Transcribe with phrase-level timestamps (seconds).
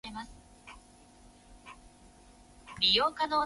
[0.03, 0.11] 単
[2.79, 3.35] 一文の提出